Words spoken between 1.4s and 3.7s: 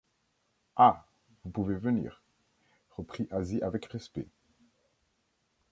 vous pouvez venir! reprit Asie